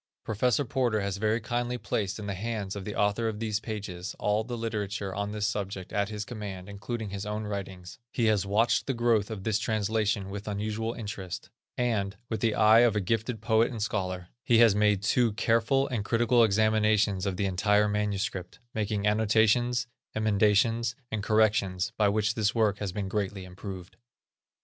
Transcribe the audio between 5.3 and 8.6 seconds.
this subject at his command, including his own writings; he has